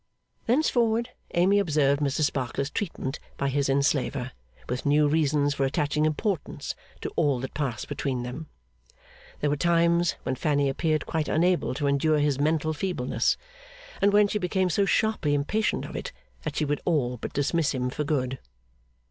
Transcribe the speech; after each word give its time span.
Thenceforward, 0.47 1.09
Amy 1.35 1.59
observed 1.59 2.01
Mr 2.01 2.23
Sparkler's 2.23 2.71
treatment 2.71 3.19
by 3.37 3.49
his 3.49 3.69
enslaver, 3.69 4.31
with 4.67 4.83
new 4.83 5.07
reasons 5.07 5.53
for 5.53 5.63
attaching 5.63 6.07
importance 6.07 6.73
to 7.01 7.11
all 7.15 7.39
that 7.41 7.53
passed 7.53 7.87
between 7.87 8.23
them. 8.23 8.47
There 9.41 9.49
were 9.51 9.55
times 9.55 10.15
when 10.23 10.33
Fanny 10.33 10.69
appeared 10.69 11.05
quite 11.05 11.27
unable 11.27 11.75
to 11.75 11.85
endure 11.85 12.17
his 12.17 12.39
mental 12.39 12.73
feebleness, 12.73 13.37
and 14.01 14.11
when 14.11 14.27
she 14.27 14.39
became 14.39 14.71
so 14.71 14.85
sharply 14.85 15.35
impatient 15.35 15.85
of 15.85 15.95
it 15.95 16.11
that 16.41 16.55
she 16.55 16.65
would 16.65 16.81
all 16.83 17.17
but 17.17 17.31
dismiss 17.33 17.71
him 17.71 17.91
for 17.91 18.03
good. 18.03 18.39